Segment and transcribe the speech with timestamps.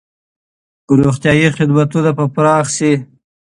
[0.99, 2.93] روغتیايي خدمتونه به پراخ شي.